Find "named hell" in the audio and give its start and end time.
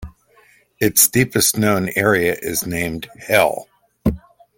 2.65-3.67